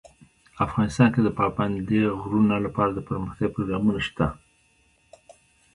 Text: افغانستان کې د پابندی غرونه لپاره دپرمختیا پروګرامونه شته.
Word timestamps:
افغانستان 0.65 1.07
کې 1.13 1.21
د 1.23 1.29
پابندی 1.39 2.01
غرونه 2.21 2.55
لپاره 2.65 2.91
دپرمختیا 2.93 3.47
پروګرامونه 3.55 3.99
شته. 4.07 4.27